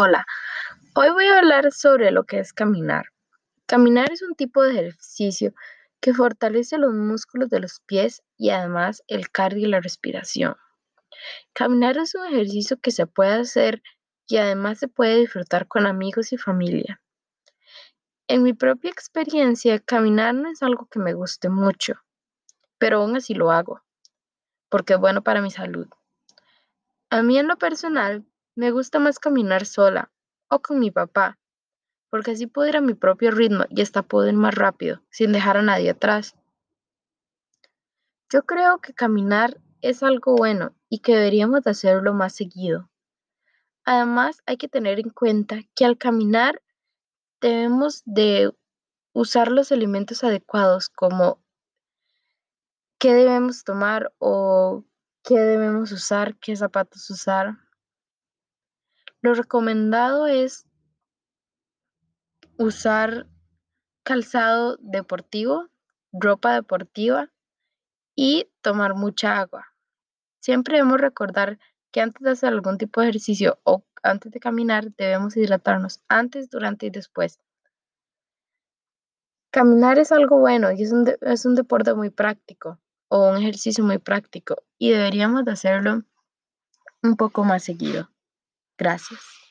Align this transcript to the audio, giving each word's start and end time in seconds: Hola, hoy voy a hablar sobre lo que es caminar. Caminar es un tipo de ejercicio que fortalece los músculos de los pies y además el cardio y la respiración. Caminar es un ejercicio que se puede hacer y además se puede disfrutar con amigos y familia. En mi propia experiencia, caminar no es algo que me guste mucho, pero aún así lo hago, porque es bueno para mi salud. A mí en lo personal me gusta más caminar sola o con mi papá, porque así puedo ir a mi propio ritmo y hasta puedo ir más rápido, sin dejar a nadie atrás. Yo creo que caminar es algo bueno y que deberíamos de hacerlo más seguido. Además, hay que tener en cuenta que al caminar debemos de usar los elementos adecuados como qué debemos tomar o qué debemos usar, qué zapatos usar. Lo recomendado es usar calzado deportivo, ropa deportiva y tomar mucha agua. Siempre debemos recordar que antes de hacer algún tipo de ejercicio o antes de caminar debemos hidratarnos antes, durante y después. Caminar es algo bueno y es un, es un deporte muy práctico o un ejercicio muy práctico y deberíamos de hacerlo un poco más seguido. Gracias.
Hola, 0.00 0.24
hoy 0.94 1.10
voy 1.10 1.24
a 1.24 1.38
hablar 1.38 1.72
sobre 1.72 2.12
lo 2.12 2.22
que 2.22 2.38
es 2.38 2.52
caminar. 2.52 3.06
Caminar 3.66 4.12
es 4.12 4.22
un 4.22 4.36
tipo 4.36 4.62
de 4.62 4.70
ejercicio 4.70 5.54
que 6.00 6.14
fortalece 6.14 6.78
los 6.78 6.94
músculos 6.94 7.50
de 7.50 7.58
los 7.58 7.80
pies 7.80 8.22
y 8.36 8.50
además 8.50 9.02
el 9.08 9.28
cardio 9.32 9.66
y 9.66 9.70
la 9.70 9.80
respiración. 9.80 10.54
Caminar 11.52 11.98
es 11.98 12.14
un 12.14 12.26
ejercicio 12.26 12.78
que 12.80 12.92
se 12.92 13.08
puede 13.08 13.40
hacer 13.40 13.82
y 14.28 14.36
además 14.36 14.78
se 14.78 14.86
puede 14.86 15.18
disfrutar 15.18 15.66
con 15.66 15.84
amigos 15.84 16.32
y 16.32 16.36
familia. 16.36 17.02
En 18.28 18.44
mi 18.44 18.52
propia 18.52 18.92
experiencia, 18.92 19.80
caminar 19.80 20.32
no 20.32 20.48
es 20.48 20.62
algo 20.62 20.86
que 20.86 21.00
me 21.00 21.12
guste 21.12 21.48
mucho, 21.48 21.94
pero 22.78 22.98
aún 22.98 23.16
así 23.16 23.34
lo 23.34 23.50
hago, 23.50 23.82
porque 24.68 24.92
es 24.92 25.00
bueno 25.00 25.24
para 25.24 25.42
mi 25.42 25.50
salud. 25.50 25.88
A 27.10 27.22
mí 27.22 27.36
en 27.36 27.48
lo 27.48 27.58
personal 27.58 28.24
me 28.58 28.72
gusta 28.72 28.98
más 28.98 29.20
caminar 29.20 29.66
sola 29.66 30.10
o 30.48 30.58
con 30.58 30.80
mi 30.80 30.90
papá, 30.90 31.38
porque 32.10 32.32
así 32.32 32.48
puedo 32.48 32.68
ir 32.68 32.76
a 32.76 32.80
mi 32.80 32.92
propio 32.92 33.30
ritmo 33.30 33.66
y 33.68 33.82
hasta 33.82 34.02
puedo 34.02 34.26
ir 34.26 34.34
más 34.34 34.52
rápido, 34.52 35.00
sin 35.10 35.30
dejar 35.30 35.58
a 35.58 35.62
nadie 35.62 35.90
atrás. 35.90 36.34
Yo 38.28 38.42
creo 38.46 38.80
que 38.80 38.94
caminar 38.94 39.60
es 39.80 40.02
algo 40.02 40.34
bueno 40.34 40.74
y 40.88 40.98
que 40.98 41.14
deberíamos 41.14 41.62
de 41.62 41.70
hacerlo 41.70 42.14
más 42.14 42.34
seguido. 42.34 42.90
Además, 43.84 44.42
hay 44.44 44.56
que 44.56 44.66
tener 44.66 44.98
en 44.98 45.10
cuenta 45.10 45.60
que 45.76 45.84
al 45.84 45.96
caminar 45.96 46.60
debemos 47.40 48.02
de 48.06 48.52
usar 49.12 49.52
los 49.52 49.70
elementos 49.70 50.24
adecuados 50.24 50.88
como 50.88 51.40
qué 52.98 53.14
debemos 53.14 53.62
tomar 53.62 54.12
o 54.18 54.84
qué 55.22 55.38
debemos 55.38 55.92
usar, 55.92 56.36
qué 56.40 56.56
zapatos 56.56 57.08
usar. 57.08 57.67
Lo 59.20 59.34
recomendado 59.34 60.26
es 60.26 60.66
usar 62.56 63.26
calzado 64.04 64.76
deportivo, 64.80 65.68
ropa 66.12 66.54
deportiva 66.54 67.30
y 68.14 68.48
tomar 68.62 68.94
mucha 68.94 69.38
agua. 69.38 69.66
Siempre 70.40 70.76
debemos 70.76 71.00
recordar 71.00 71.58
que 71.90 72.00
antes 72.00 72.22
de 72.22 72.30
hacer 72.30 72.50
algún 72.52 72.78
tipo 72.78 73.00
de 73.00 73.08
ejercicio 73.08 73.58
o 73.64 73.84
antes 74.02 74.30
de 74.30 74.40
caminar 74.40 74.92
debemos 74.96 75.36
hidratarnos 75.36 76.00
antes, 76.08 76.48
durante 76.48 76.86
y 76.86 76.90
después. 76.90 77.40
Caminar 79.50 79.98
es 79.98 80.12
algo 80.12 80.38
bueno 80.38 80.70
y 80.70 80.82
es 80.82 80.92
un, 80.92 81.12
es 81.22 81.44
un 81.44 81.54
deporte 81.54 81.94
muy 81.94 82.10
práctico 82.10 82.78
o 83.08 83.30
un 83.30 83.38
ejercicio 83.38 83.82
muy 83.82 83.98
práctico 83.98 84.62
y 84.78 84.90
deberíamos 84.90 85.44
de 85.44 85.52
hacerlo 85.52 86.04
un 87.02 87.16
poco 87.16 87.44
más 87.44 87.64
seguido. 87.64 88.08
Gracias. 88.78 89.47